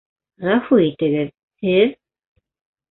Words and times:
-Ғәфү 0.45 0.79
итегеҙ, 0.87 1.31
һеҙ... 1.71 1.97